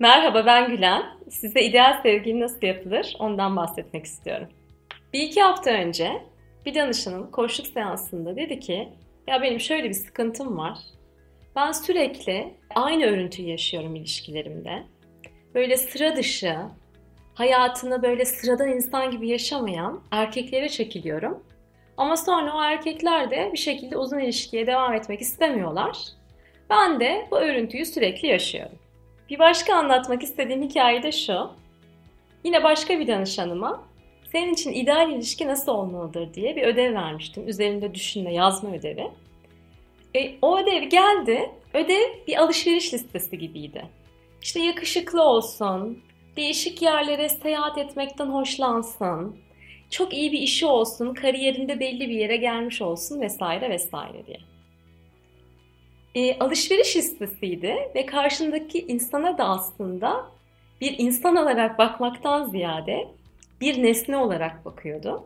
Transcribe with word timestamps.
Merhaba 0.00 0.46
ben 0.46 0.70
Gülen. 0.70 1.02
Size 1.30 1.62
ideal 1.62 2.02
sevgili 2.02 2.40
nasıl 2.40 2.66
yapılır 2.66 3.16
ondan 3.18 3.56
bahsetmek 3.56 4.04
istiyorum. 4.04 4.48
Bir 5.12 5.22
iki 5.22 5.42
hafta 5.42 5.70
önce 5.70 6.22
bir 6.66 6.74
danışanım 6.74 7.30
koşluk 7.30 7.66
seansında 7.66 8.36
dedi 8.36 8.60
ki 8.60 8.88
ya 9.26 9.42
benim 9.42 9.60
şöyle 9.60 9.88
bir 9.88 9.94
sıkıntım 9.94 10.58
var. 10.58 10.78
Ben 11.56 11.72
sürekli 11.72 12.54
aynı 12.74 13.04
örüntüyü 13.04 13.48
yaşıyorum 13.48 13.96
ilişkilerimde. 13.96 14.82
Böyle 15.54 15.76
sıra 15.76 16.16
dışı, 16.16 16.56
hayatını 17.34 18.02
böyle 18.02 18.24
sıradan 18.24 18.68
insan 18.68 19.10
gibi 19.10 19.28
yaşamayan 19.28 20.02
erkeklere 20.10 20.68
çekiliyorum. 20.68 21.44
Ama 21.96 22.16
sonra 22.16 22.56
o 22.56 22.62
erkekler 22.62 23.30
de 23.30 23.50
bir 23.52 23.58
şekilde 23.58 23.96
uzun 23.96 24.18
ilişkiye 24.18 24.66
devam 24.66 24.94
etmek 24.94 25.20
istemiyorlar. 25.20 25.98
Ben 26.70 27.00
de 27.00 27.26
bu 27.30 27.38
örüntüyü 27.38 27.86
sürekli 27.86 28.28
yaşıyorum. 28.28 28.78
Bir 29.30 29.38
başka 29.38 29.74
anlatmak 29.74 30.22
istediğim 30.22 30.62
hikaye 30.62 31.02
de 31.02 31.12
şu. 31.12 31.50
Yine 32.44 32.64
başka 32.64 33.00
bir 33.00 33.06
danışanıma 33.06 33.84
senin 34.32 34.54
için 34.54 34.72
ideal 34.72 35.12
ilişki 35.12 35.46
nasıl 35.46 35.72
olmalıdır 35.72 36.34
diye 36.34 36.56
bir 36.56 36.62
ödev 36.62 36.94
vermiştim. 36.94 37.48
Üzerinde 37.48 37.94
düşünme, 37.94 38.34
yazma 38.34 38.74
ödevi. 38.74 39.10
E, 40.16 40.34
o 40.42 40.58
ödev 40.58 40.82
geldi. 40.82 41.50
Ödev 41.74 42.26
bir 42.26 42.36
alışveriş 42.36 42.94
listesi 42.94 43.38
gibiydi. 43.38 43.84
İşte 44.42 44.60
yakışıklı 44.60 45.22
olsun, 45.22 46.02
değişik 46.36 46.82
yerlere 46.82 47.28
seyahat 47.28 47.78
etmekten 47.78 48.26
hoşlansın, 48.26 49.36
çok 49.90 50.14
iyi 50.14 50.32
bir 50.32 50.38
işi 50.38 50.66
olsun, 50.66 51.14
kariyerinde 51.14 51.80
belli 51.80 52.00
bir 52.00 52.14
yere 52.14 52.36
gelmiş 52.36 52.82
olsun 52.82 53.20
vesaire 53.20 53.70
vesaire 53.70 54.26
diye. 54.26 54.38
E, 56.14 56.38
alışveriş 56.38 56.96
listesiydi 56.96 57.76
ve 57.94 58.06
karşındaki 58.06 58.78
insana 58.78 59.38
da 59.38 59.44
aslında 59.44 60.26
bir 60.80 60.98
insan 60.98 61.36
olarak 61.36 61.78
bakmaktan 61.78 62.44
ziyade 62.44 63.08
bir 63.60 63.82
nesne 63.82 64.16
olarak 64.16 64.64
bakıyordu. 64.64 65.24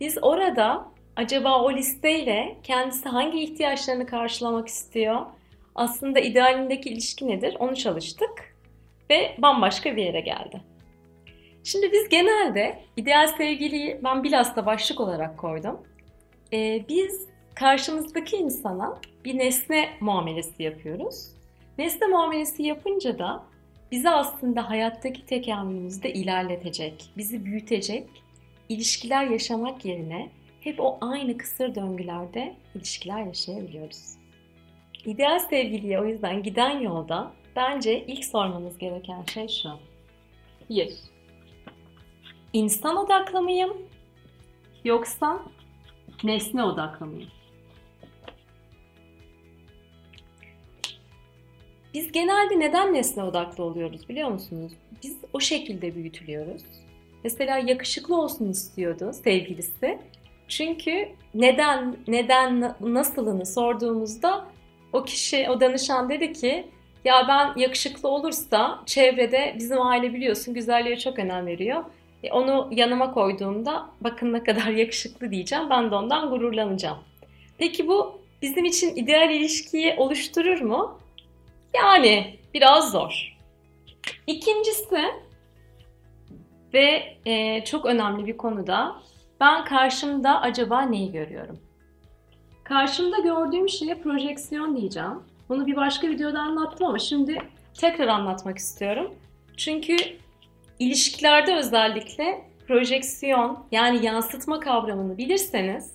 Biz 0.00 0.18
orada 0.22 0.88
acaba 1.16 1.62
o 1.62 1.72
listeyle 1.72 2.56
kendisi 2.62 3.08
hangi 3.08 3.40
ihtiyaçlarını 3.40 4.06
karşılamak 4.06 4.68
istiyor, 4.68 5.26
aslında 5.74 6.20
idealindeki 6.20 6.88
ilişki 6.88 7.28
nedir 7.28 7.56
onu 7.58 7.76
çalıştık 7.76 8.54
ve 9.10 9.34
bambaşka 9.38 9.96
bir 9.96 10.04
yere 10.04 10.20
geldi. 10.20 10.60
Şimdi 11.64 11.92
biz 11.92 12.08
genelde 12.08 12.78
ideal 12.96 13.26
sevgiliyi 13.26 14.00
ben 14.04 14.24
bilhassa 14.24 14.66
başlık 14.66 15.00
olarak 15.00 15.38
koydum. 15.38 15.80
Ee, 16.52 16.84
biz 16.88 17.28
karşımızdaki 17.58 18.36
insana 18.36 18.98
bir 19.24 19.38
nesne 19.38 19.88
muamelesi 20.00 20.62
yapıyoruz. 20.62 21.28
Nesne 21.78 22.06
muamelesi 22.06 22.62
yapınca 22.62 23.18
da 23.18 23.44
bizi 23.92 24.10
aslında 24.10 24.70
hayattaki 24.70 25.26
tekamülümüzde 25.26 26.12
ilerletecek, 26.12 27.10
bizi 27.16 27.44
büyütecek 27.44 28.08
ilişkiler 28.68 29.24
yaşamak 29.26 29.84
yerine 29.84 30.30
hep 30.60 30.80
o 30.80 30.98
aynı 31.00 31.38
kısır 31.38 31.74
döngülerde 31.74 32.56
ilişkiler 32.74 33.26
yaşayabiliyoruz. 33.26 34.18
İdeal 35.04 35.38
sevgiliye 35.38 36.00
o 36.00 36.04
yüzden 36.04 36.42
giden 36.42 36.80
yolda 36.80 37.32
bence 37.56 38.06
ilk 38.06 38.24
sormamız 38.24 38.78
gereken 38.78 39.22
şey 39.22 39.48
şu. 39.48 39.68
1. 40.70 40.94
İnsan 42.52 42.96
odaklı 42.96 43.42
mıyım? 43.42 43.76
Yoksa 44.84 45.42
nesne 46.24 46.64
odaklı 46.64 47.06
mıyım? 47.06 47.30
Biz 51.98 52.12
genelde 52.12 52.60
neden 52.60 52.94
nesne 52.94 53.22
odaklı 53.22 53.64
oluyoruz 53.64 54.08
biliyor 54.08 54.28
musunuz? 54.28 54.72
Biz 55.02 55.16
o 55.32 55.40
şekilde 55.40 55.94
büyütülüyoruz. 55.94 56.62
Mesela 57.24 57.58
yakışıklı 57.58 58.20
olsun 58.20 58.50
istiyordu 58.50 59.10
sevgilisi. 59.24 59.98
Çünkü 60.48 61.08
neden, 61.34 61.96
neden, 62.08 62.74
nasılını 62.80 63.46
sorduğumuzda 63.46 64.44
o 64.92 65.04
kişi, 65.04 65.50
o 65.50 65.60
danışan 65.60 66.08
dedi 66.08 66.32
ki 66.32 66.66
ya 67.04 67.26
ben 67.28 67.60
yakışıklı 67.60 68.08
olursa 68.08 68.82
çevrede 68.86 69.54
bizim 69.58 69.82
aile 69.82 70.14
biliyorsun 70.14 70.54
güzelliğe 70.54 70.98
çok 70.98 71.18
önem 71.18 71.46
veriyor. 71.46 71.84
E, 72.22 72.32
onu 72.32 72.68
yanıma 72.72 73.14
koyduğumda 73.14 73.90
bakın 74.00 74.32
ne 74.32 74.44
kadar 74.44 74.66
yakışıklı 74.82 75.30
diyeceğim. 75.30 75.70
Ben 75.70 75.90
de 75.90 75.94
ondan 75.94 76.30
gururlanacağım. 76.30 76.98
Peki 77.58 77.88
bu 77.88 78.20
bizim 78.42 78.64
için 78.64 78.96
ideal 78.96 79.30
ilişkiyi 79.30 79.94
oluşturur 79.96 80.60
mu? 80.60 80.98
Yani 81.74 82.38
biraz 82.54 82.92
zor. 82.92 83.36
İkincisi 84.26 85.04
ve 86.74 87.16
e, 87.26 87.64
çok 87.64 87.86
önemli 87.86 88.26
bir 88.26 88.36
konuda 88.36 88.96
ben 89.40 89.64
karşımda 89.64 90.40
acaba 90.40 90.82
neyi 90.82 91.12
görüyorum? 91.12 91.58
Karşımda 92.64 93.18
gördüğüm 93.18 93.68
şeye 93.68 93.94
projeksiyon 93.94 94.76
diyeceğim. 94.76 95.22
Bunu 95.48 95.66
bir 95.66 95.76
başka 95.76 96.08
videoda 96.08 96.40
anlattım 96.40 96.86
ama 96.86 96.98
şimdi 96.98 97.38
tekrar 97.80 98.08
anlatmak 98.08 98.58
istiyorum. 98.58 99.14
Çünkü 99.56 99.96
ilişkilerde 100.78 101.56
özellikle 101.56 102.44
projeksiyon 102.68 103.64
yani 103.72 104.06
yansıtma 104.06 104.60
kavramını 104.60 105.18
bilirseniz 105.18 105.92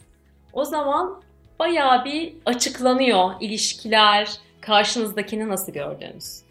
o 0.53 0.65
zaman 0.65 1.21
bayağı 1.59 2.05
bir 2.05 2.33
açıklanıyor 2.45 3.31
ilişkiler, 3.41 4.29
karşınızdakini 4.65 5.49
nasıl 5.49 5.71
gördüğünüz. 5.71 6.41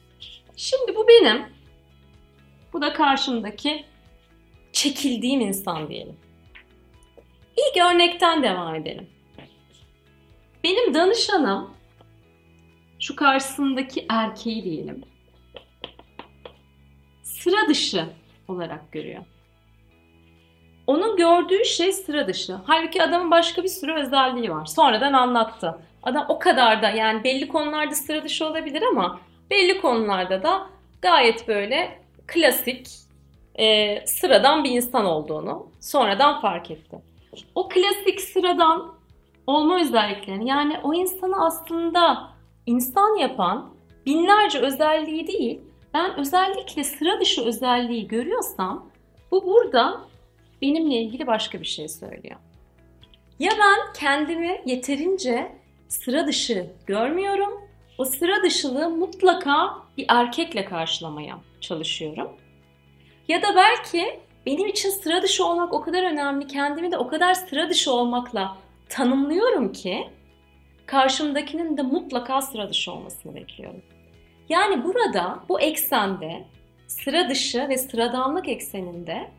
Şimdi 0.56 0.96
bu 0.96 1.08
benim. 1.08 1.46
Bu 2.72 2.82
da 2.82 2.92
karşımdaki 2.92 3.84
çekildiğim 4.72 5.40
insan 5.40 5.88
diyelim. 5.88 6.16
İlk 7.56 7.84
örnekten 7.84 8.42
devam 8.42 8.74
edelim. 8.74 9.10
Benim 10.64 10.94
danışanım 10.94 11.74
şu 13.00 13.16
karşısındaki 13.16 14.06
erkeği 14.08 14.64
diyelim. 14.64 15.04
Sıra 17.22 17.68
dışı 17.68 18.06
olarak 18.48 18.92
görüyor. 18.92 19.24
Onun 20.86 21.16
gördüğü 21.16 21.64
şey 21.64 21.92
sıra 21.92 22.28
dışı. 22.28 22.56
Halbuki 22.66 23.02
adamın 23.02 23.30
başka 23.30 23.62
bir 23.62 23.68
sürü 23.68 23.92
özelliği 23.92 24.50
var. 24.50 24.66
Sonradan 24.66 25.12
anlattı. 25.12 25.78
Adam 26.02 26.26
o 26.28 26.38
kadar 26.38 26.82
da 26.82 26.90
yani 26.90 27.24
belli 27.24 27.48
konularda 27.48 27.94
sıra 27.94 28.24
dışı 28.24 28.46
olabilir 28.46 28.82
ama 28.82 29.20
belli 29.50 29.80
konularda 29.80 30.42
da 30.42 30.66
gayet 31.02 31.48
böyle 31.48 31.98
klasik, 32.26 32.88
e, 33.58 34.06
sıradan 34.06 34.64
bir 34.64 34.70
insan 34.70 35.04
olduğunu 35.04 35.66
sonradan 35.80 36.40
fark 36.40 36.70
etti. 36.70 36.98
O 37.54 37.68
klasik 37.68 38.20
sıradan 38.20 38.94
olma 39.46 39.80
özelliklerini 39.80 40.48
yani 40.48 40.80
o 40.82 40.94
insanı 40.94 41.46
aslında 41.46 42.30
insan 42.66 43.16
yapan 43.16 43.74
binlerce 44.06 44.58
özelliği 44.58 45.26
değil, 45.26 45.60
ben 45.94 46.19
özellikle 46.19 46.84
sıra 46.84 47.20
dışı 47.20 47.44
özelliği 47.44 48.08
görüyorsam 48.08 48.90
bu 49.30 49.46
burada 49.46 50.00
benimle 50.62 50.96
ilgili 50.96 51.26
başka 51.26 51.60
bir 51.60 51.66
şey 51.66 51.88
söylüyor. 51.88 52.36
Ya 53.38 53.50
ben 53.60 53.92
kendimi 53.94 54.62
yeterince 54.66 55.52
sıra 55.92 56.26
dışı 56.26 56.66
görmüyorum. 56.86 57.60
O 57.98 58.04
sıra 58.04 58.42
dışılığı 58.42 58.91
mutlaka 58.91 59.75
bir 59.97 60.06
erkekle 60.08 60.64
karşılamaya 60.64 61.38
çalışıyorum. 61.60 62.28
Ya 63.28 63.42
da 63.42 63.47
belki 63.56 64.20
benim 64.47 64.66
için 64.66 64.91
sıra 64.91 65.22
dışı 65.22 65.47
olmak 65.47 65.72
o 65.72 65.81
kadar 65.81 66.02
önemli, 66.02 66.47
kendimi 66.47 66.92
de 66.92 66.98
o 66.98 67.08
kadar 67.08 67.34
sıra 67.34 67.70
dışı 67.70 67.92
olmakla 67.92 68.56
tanımlıyorum 68.88 69.72
ki 69.72 70.08
karşımdakinin 70.86 71.76
de 71.76 71.82
mutlaka 71.82 72.42
sıra 72.42 72.70
dışı 72.70 72.92
olmasını 72.92 73.34
bekliyorum. 73.34 73.82
Yani 74.48 74.84
burada 74.84 75.44
bu 75.48 75.60
eksende 75.60 76.44
sıra 76.86 77.28
dışı 77.28 77.69
ve 77.69 77.78
sıradanlık 77.78 78.49
ekseninde 78.49 79.31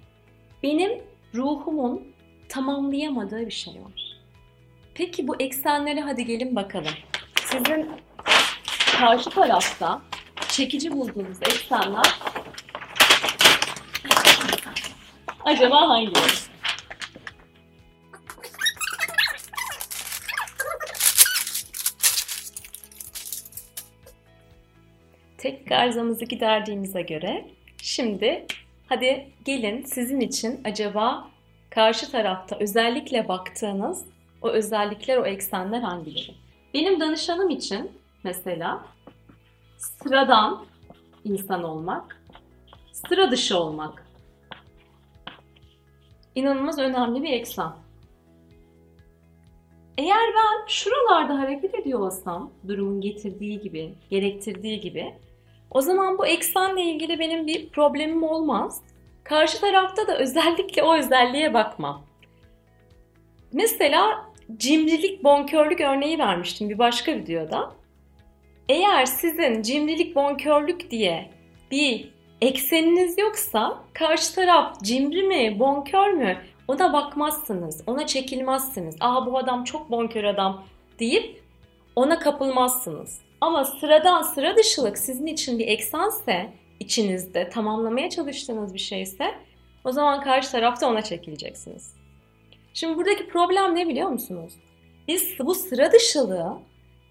benim 0.63 1.01
ruhumun 1.35 2.07
tamamlayamadığı 2.49 3.45
bir 3.45 3.51
şey 3.51 3.73
var. 3.73 4.12
Peki 4.95 5.27
bu 5.27 5.35
eksenlere 5.39 6.01
hadi 6.01 6.25
gelin 6.25 6.55
bakalım. 6.55 6.93
Sizin 7.41 7.91
karşı 8.97 9.29
tarafta 9.29 10.01
çekici 10.49 10.91
bulduğunuz 10.91 11.37
eksenler 11.41 12.19
acaba 15.45 15.89
hangileri? 15.89 16.33
Tek 25.37 25.71
arızamızı 25.71 26.25
giderdiğimize 26.25 27.01
göre 27.01 27.45
şimdi 27.81 28.45
hadi 28.89 29.31
gelin 29.45 29.83
sizin 29.83 30.19
için 30.19 30.61
acaba 30.65 31.27
karşı 31.69 32.11
tarafta 32.11 32.57
özellikle 32.59 33.27
baktığınız 33.27 34.12
o 34.43 34.49
özellikler, 34.49 35.17
o 35.17 35.25
eksenler 35.25 35.81
hangileri? 35.81 36.35
Benim 36.73 36.99
danışanım 36.99 37.49
için 37.49 37.91
mesela 38.23 38.85
sıradan 39.77 40.65
insan 41.23 41.63
olmak, 41.63 42.23
sıra 42.91 43.31
dışı 43.31 43.59
olmak. 43.59 44.07
İnanılmaz 46.35 46.79
önemli 46.79 47.23
bir 47.23 47.31
eksen. 47.31 47.71
Eğer 49.97 50.33
ben 50.35 50.67
şuralarda 50.67 51.39
hareket 51.39 51.75
ediyor 51.75 51.99
olsam, 51.99 52.51
durumun 52.67 53.01
getirdiği 53.01 53.61
gibi, 53.61 53.93
gerektirdiği 54.09 54.79
gibi, 54.79 55.13
o 55.71 55.81
zaman 55.81 56.17
bu 56.17 56.25
eksenle 56.25 56.83
ilgili 56.83 57.19
benim 57.19 57.47
bir 57.47 57.69
problemim 57.69 58.23
olmaz. 58.23 58.81
Karşı 59.23 59.61
tarafta 59.61 60.07
da 60.07 60.17
özellikle 60.17 60.83
o 60.83 60.97
özelliğe 60.97 61.53
bakmam. 61.53 62.03
Mesela 63.53 64.32
cimrilik, 64.57 65.23
bonkörlük 65.23 65.81
örneği 65.81 66.19
vermiştim 66.19 66.69
bir 66.69 66.77
başka 66.77 67.15
videoda. 67.15 67.71
Eğer 68.69 69.05
sizin 69.05 69.61
cimrilik, 69.61 70.15
bonkörlük 70.15 70.91
diye 70.91 71.29
bir 71.71 72.13
ekseniniz 72.41 73.17
yoksa 73.17 73.83
karşı 73.93 74.35
taraf 74.35 74.81
cimri 74.81 75.23
mi, 75.23 75.59
bonkör 75.59 76.09
mü 76.09 76.37
ona 76.67 76.93
bakmazsınız, 76.93 77.83
ona 77.87 78.07
çekilmezsiniz. 78.07 78.95
Aa 78.99 79.25
bu 79.25 79.37
adam 79.37 79.63
çok 79.63 79.91
bonkör 79.91 80.23
adam 80.23 80.63
deyip 80.99 81.43
ona 81.95 82.19
kapılmazsınız. 82.19 83.21
Ama 83.41 83.65
sıradan 83.65 84.21
sıra 84.21 84.57
dışılık 84.57 84.97
sizin 84.97 85.25
için 85.25 85.59
bir 85.59 85.67
eksense, 85.67 86.49
içinizde 86.79 87.49
tamamlamaya 87.49 88.09
çalıştığınız 88.09 88.73
bir 88.73 88.79
şeyse 88.79 89.35
o 89.83 89.91
zaman 89.91 90.21
karşı 90.21 90.51
tarafta 90.51 90.89
ona 90.89 91.01
çekileceksiniz. 91.01 92.02
Şimdi 92.73 92.97
buradaki 92.97 93.27
problem 93.27 93.75
ne 93.75 93.87
biliyor 93.87 94.09
musunuz? 94.09 94.53
Biz 95.07 95.39
bu 95.39 95.55
sıra 95.55 95.91
dışılığı 95.91 96.57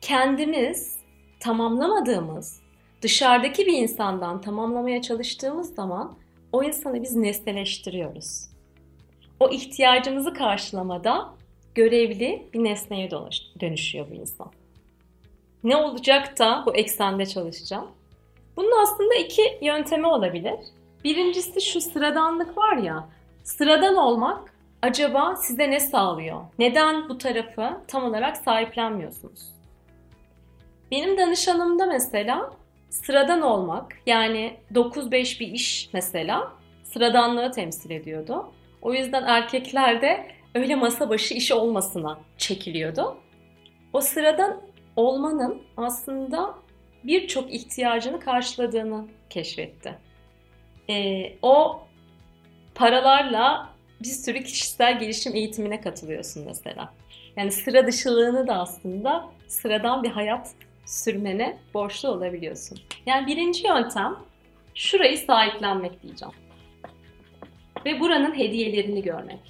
kendimiz 0.00 0.98
tamamlamadığımız, 1.40 2.60
dışarıdaki 3.02 3.66
bir 3.66 3.72
insandan 3.72 4.40
tamamlamaya 4.40 5.02
çalıştığımız 5.02 5.74
zaman 5.74 6.14
o 6.52 6.62
insanı 6.62 7.02
biz 7.02 7.16
nesneleştiriyoruz. 7.16 8.48
O 9.40 9.50
ihtiyacımızı 9.50 10.34
karşılamada 10.34 11.34
görevli 11.74 12.48
bir 12.54 12.64
nesneye 12.64 13.10
dönüşüyor 13.60 14.10
bu 14.10 14.14
insan. 14.14 14.50
Ne 15.64 15.76
olacak 15.76 16.38
da 16.38 16.62
bu 16.66 16.74
eksende 16.74 17.26
çalışacağım? 17.26 17.86
Bunun 18.56 18.82
aslında 18.82 19.14
iki 19.14 19.58
yöntemi 19.62 20.06
olabilir. 20.06 20.58
Birincisi 21.04 21.60
şu 21.60 21.80
sıradanlık 21.80 22.58
var 22.58 22.76
ya, 22.76 23.08
sıradan 23.44 23.96
olmak 23.96 24.51
acaba 24.82 25.36
size 25.36 25.70
ne 25.70 25.80
sağlıyor? 25.80 26.40
Neden 26.58 27.08
bu 27.08 27.18
tarafı 27.18 27.80
tam 27.88 28.04
olarak 28.04 28.36
sahiplenmiyorsunuz? 28.36 29.52
Benim 30.90 31.18
danışanımda 31.18 31.86
mesela 31.86 32.50
sıradan 32.90 33.42
olmak 33.42 33.96
yani 34.06 34.56
9-5 34.74 35.40
bir 35.40 35.48
iş 35.48 35.90
mesela 35.92 36.52
sıradanlığı 36.84 37.50
temsil 37.50 37.90
ediyordu. 37.90 38.52
O 38.82 38.94
yüzden 38.94 39.22
erkeklerde 39.22 40.26
öyle 40.54 40.74
masa 40.74 41.10
başı 41.10 41.34
iş 41.34 41.52
olmasına 41.52 42.18
çekiliyordu. 42.38 43.16
O 43.92 44.00
sıradan 44.00 44.60
olmanın 44.96 45.62
aslında 45.76 46.54
birçok 47.04 47.54
ihtiyacını 47.54 48.20
karşıladığını 48.20 49.06
keşfetti. 49.30 49.98
Ee, 50.90 51.36
o 51.42 51.82
paralarla 52.74 53.71
bir 54.02 54.08
sürü 54.08 54.42
kişisel 54.42 54.98
gelişim 54.98 55.34
eğitimine 55.34 55.80
katılıyorsun 55.80 56.44
mesela. 56.46 56.94
Yani 57.36 57.52
sıra 57.52 57.86
dışılığını 57.86 58.46
da 58.46 58.54
aslında 58.54 59.28
sıradan 59.46 60.02
bir 60.02 60.10
hayat 60.10 60.54
sürmene 60.86 61.58
borçlu 61.74 62.08
olabiliyorsun. 62.08 62.78
Yani 63.06 63.26
birinci 63.26 63.66
yöntem 63.66 64.16
şurayı 64.74 65.18
sahiplenmek 65.18 66.02
diyeceğim. 66.02 66.34
Ve 67.84 68.00
buranın 68.00 68.38
hediyelerini 68.38 69.02
görmek. 69.02 69.40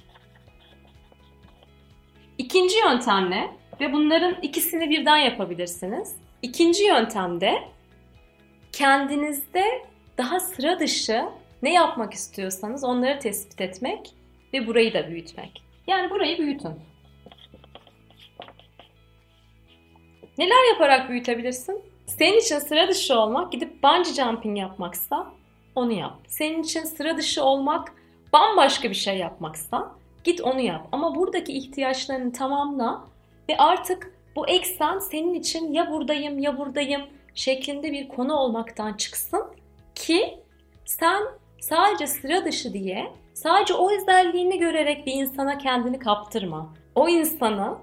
İkinci 2.37 2.77
yöntem 2.77 3.31
ne? 3.31 3.51
Ve 3.79 3.93
bunların 3.93 4.41
ikisini 4.41 4.89
birden 4.89 5.17
yapabilirsiniz. 5.17 6.15
İkinci 6.41 6.83
yöntemde 6.83 7.63
kendinizde 8.71 9.63
daha 10.17 10.39
sıra 10.39 10.79
dışı 10.79 11.25
ne 11.63 11.73
yapmak 11.73 12.13
istiyorsanız 12.13 12.83
onları 12.83 13.19
tespit 13.19 13.61
etmek 13.61 14.13
ve 14.53 14.67
burayı 14.67 14.93
da 14.93 15.07
büyütmek. 15.07 15.63
Yani 15.87 16.09
burayı 16.09 16.37
büyütün. 16.37 16.73
Neler 20.37 20.73
yaparak 20.73 21.09
büyütebilirsin? 21.09 21.81
Senin 22.05 22.39
için 22.39 22.59
sıra 22.59 22.87
dışı 22.87 23.19
olmak 23.19 23.51
gidip 23.51 23.83
bungee 23.83 24.13
jumping 24.13 24.59
yapmaksa 24.59 25.31
onu 25.75 25.91
yap. 25.91 26.13
Senin 26.27 26.63
için 26.63 26.83
sıra 26.83 27.17
dışı 27.17 27.43
olmak 27.43 27.93
bambaşka 28.33 28.89
bir 28.89 28.95
şey 28.95 29.17
yapmaksa 29.17 29.91
git 30.23 30.41
onu 30.41 30.59
yap. 30.59 30.87
Ama 30.91 31.15
buradaki 31.15 31.53
ihtiyaçlarını 31.53 32.33
tamamla 32.33 33.03
ve 33.49 33.57
artık 33.57 34.13
bu 34.35 34.47
eksen 34.47 34.99
senin 34.99 35.33
için 35.33 35.73
ya 35.73 35.91
buradayım 35.91 36.39
ya 36.39 36.57
buradayım 36.57 37.01
şeklinde 37.35 37.91
bir 37.91 38.07
konu 38.07 38.33
olmaktan 38.35 38.93
çıksın 38.93 39.43
ki 39.95 40.39
sen 40.85 41.23
sadece 41.59 42.07
sıra 42.07 42.45
dışı 42.45 42.73
diye 42.73 43.11
sadece 43.43 43.73
o 43.73 43.91
özelliğini 43.91 44.59
görerek 44.59 45.05
bir 45.05 45.13
insana 45.13 45.57
kendini 45.57 45.99
kaptırma. 45.99 46.73
O 46.95 47.09
insanı 47.09 47.77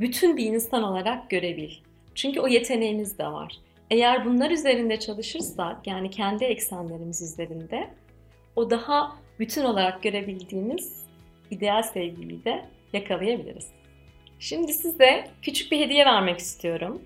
bütün 0.00 0.36
bir 0.36 0.44
insan 0.44 0.82
olarak 0.82 1.30
görebil. 1.30 1.70
Çünkü 2.14 2.40
o 2.40 2.48
yeteneğimiz 2.48 3.18
de 3.18 3.26
var. 3.26 3.52
Eğer 3.90 4.24
bunlar 4.24 4.50
üzerinde 4.50 4.98
çalışırsak 4.98 5.86
yani 5.86 6.10
kendi 6.10 6.44
eksenlerimiz 6.44 7.22
üzerinde 7.22 7.90
o 8.56 8.70
daha 8.70 9.16
bütün 9.38 9.64
olarak 9.64 10.02
görebildiğimiz 10.02 11.04
ideal 11.50 11.82
sevgiliyi 11.82 12.44
de 12.44 12.64
yakalayabiliriz. 12.92 13.66
Şimdi 14.38 14.72
size 14.72 15.24
küçük 15.42 15.72
bir 15.72 15.80
hediye 15.80 16.04
vermek 16.04 16.38
istiyorum. 16.38 17.02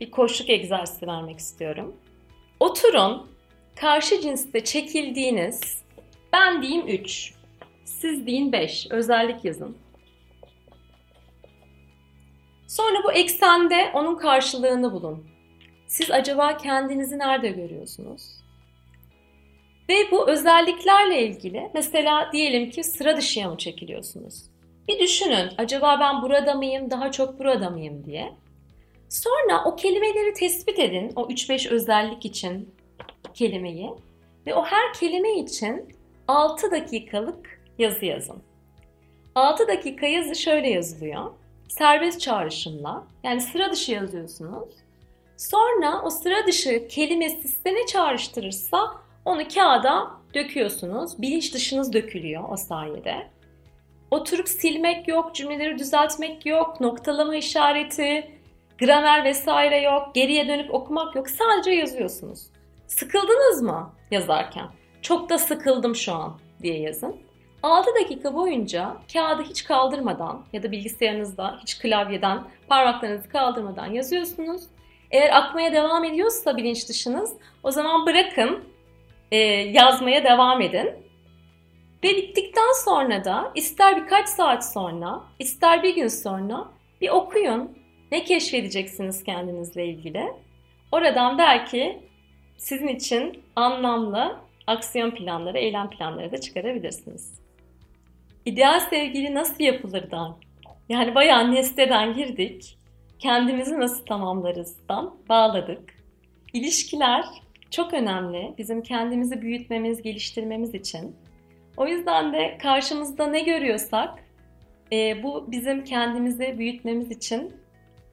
Bir 0.00 0.10
koşluk 0.10 0.50
egzersizi 0.50 1.06
vermek 1.06 1.38
istiyorum. 1.38 1.96
Oturun, 2.60 3.26
karşı 3.76 4.20
cinste 4.20 4.64
çekildiğiniz, 4.64 5.82
ben 6.32 6.62
diyeyim 6.62 6.88
3, 6.88 7.34
siz 8.02 8.26
deyin 8.26 8.52
5, 8.52 8.86
özellik 8.90 9.44
yazın. 9.44 9.76
Sonra 12.68 13.04
bu 13.04 13.12
eksende 13.12 13.90
onun 13.94 14.16
karşılığını 14.16 14.92
bulun. 14.92 15.26
Siz 15.86 16.10
acaba 16.10 16.56
kendinizi 16.56 17.18
nerede 17.18 17.48
görüyorsunuz? 17.48 18.22
Ve 19.88 19.94
bu 20.10 20.30
özelliklerle 20.30 21.22
ilgili 21.26 21.70
mesela 21.74 22.30
diyelim 22.32 22.70
ki 22.70 22.84
sıra 22.84 23.16
dışıya 23.16 23.50
mı 23.50 23.58
çekiliyorsunuz? 23.58 24.42
Bir 24.88 24.98
düşünün 24.98 25.50
acaba 25.58 26.00
ben 26.00 26.22
burada 26.22 26.54
mıyım, 26.54 26.90
daha 26.90 27.10
çok 27.10 27.38
burada 27.38 27.70
mıyım 27.70 28.04
diye. 28.04 28.32
Sonra 29.08 29.64
o 29.64 29.76
kelimeleri 29.76 30.34
tespit 30.34 30.78
edin, 30.78 31.12
o 31.16 31.22
3-5 31.22 31.70
özellik 31.70 32.24
için 32.24 32.74
kelimeyi 33.34 33.90
ve 34.46 34.54
o 34.54 34.64
her 34.64 34.92
kelime 34.92 35.38
için 35.38 35.88
6 36.28 36.70
dakikalık 36.70 37.61
yazı 37.78 38.04
yazın. 38.04 38.42
6 39.34 39.68
dakika 39.68 40.06
yazı 40.06 40.34
şöyle 40.34 40.68
yazılıyor. 40.68 41.30
Serbest 41.68 42.20
çağrışımla 42.20 43.06
yani 43.24 43.40
sıra 43.40 43.72
dışı 43.72 43.92
yazıyorsunuz. 43.92 44.68
Sonra 45.36 46.02
o 46.04 46.10
sıra 46.10 46.46
dışı 46.46 46.88
kelimesi 46.88 47.48
size 47.48 47.74
ne 47.74 47.86
çağrıştırırsa 47.86 48.78
onu 49.24 49.48
kağıda 49.48 50.10
döküyorsunuz. 50.34 51.22
Bilinç 51.22 51.54
dışınız 51.54 51.92
dökülüyor 51.92 52.44
o 52.50 52.56
sayede. 52.56 53.26
Oturup 54.10 54.48
silmek 54.48 55.08
yok, 55.08 55.34
cümleleri 55.34 55.78
düzeltmek 55.78 56.46
yok, 56.46 56.80
noktalama 56.80 57.36
işareti, 57.36 58.30
gramer 58.78 59.24
vesaire 59.24 59.80
yok, 59.80 60.14
geriye 60.14 60.48
dönüp 60.48 60.74
okumak 60.74 61.16
yok. 61.16 61.30
Sadece 61.30 61.70
yazıyorsunuz. 61.70 62.46
Sıkıldınız 62.86 63.62
mı 63.62 63.94
yazarken? 64.10 64.66
Çok 65.02 65.30
da 65.30 65.38
sıkıldım 65.38 65.96
şu 65.96 66.12
an 66.12 66.38
diye 66.62 66.80
yazın. 66.80 67.16
6 67.62 67.90
dakika 67.94 68.34
boyunca 68.34 68.96
kağıdı 69.12 69.42
hiç 69.42 69.64
kaldırmadan 69.64 70.44
ya 70.52 70.62
da 70.62 70.72
bilgisayarınızda 70.72 71.58
hiç 71.62 71.78
klavyeden 71.78 72.44
parmaklarınızı 72.68 73.28
kaldırmadan 73.28 73.86
yazıyorsunuz. 73.86 74.62
Eğer 75.10 75.36
akmaya 75.36 75.72
devam 75.72 76.04
ediyorsa 76.04 76.56
bilinç 76.56 76.88
dışınız 76.88 77.32
o 77.62 77.70
zaman 77.70 78.06
bırakın 78.06 78.64
e, 79.30 79.36
yazmaya 79.36 80.24
devam 80.24 80.60
edin. 80.60 80.90
Ve 82.04 82.08
bittikten 82.08 82.84
sonra 82.84 83.24
da 83.24 83.52
ister 83.54 84.02
birkaç 84.02 84.28
saat 84.28 84.72
sonra, 84.72 85.20
ister 85.38 85.82
bir 85.82 85.94
gün 85.94 86.08
sonra 86.08 86.68
bir 87.00 87.08
okuyun. 87.08 87.78
Ne 88.12 88.24
keşfedeceksiniz 88.24 89.24
kendinizle 89.24 89.86
ilgili? 89.86 90.32
Oradan 90.92 91.38
belki 91.38 91.98
sizin 92.56 92.88
için 92.88 93.42
anlamlı 93.56 94.36
aksiyon 94.66 95.10
planları, 95.10 95.58
eylem 95.58 95.90
planları 95.90 96.32
da 96.32 96.40
çıkarabilirsiniz. 96.40 97.41
İdeal 98.46 98.80
sevgili 98.80 99.34
nasıl 99.34 99.64
yapılırdan? 99.64 100.36
Yani 100.88 101.14
bayağı 101.14 101.52
nesneden 101.52 102.14
girdik. 102.14 102.78
Kendimizi 103.18 103.80
nasıl 103.80 104.06
tamamlarızdan 104.06 105.14
bağladık. 105.28 105.94
İlişkiler 106.52 107.24
çok 107.70 107.94
önemli 107.94 108.54
bizim 108.58 108.82
kendimizi 108.82 109.42
büyütmemiz, 109.42 110.02
geliştirmemiz 110.02 110.74
için. 110.74 111.16
O 111.76 111.86
yüzden 111.86 112.32
de 112.32 112.58
karşımızda 112.62 113.26
ne 113.26 113.40
görüyorsak 113.40 114.18
e, 114.92 115.22
bu 115.22 115.52
bizim 115.52 115.84
kendimizi 115.84 116.58
büyütmemiz 116.58 117.10
için 117.10 117.52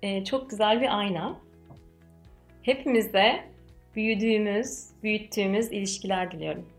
e, 0.01 0.23
çok 0.23 0.49
güzel 0.49 0.81
bir 0.81 0.97
ayna. 0.97 1.39
Hepimize 2.61 3.43
büyüdüğümüz, 3.95 4.87
büyüttüğümüz 5.03 5.71
ilişkiler 5.71 6.31
diliyorum. 6.31 6.78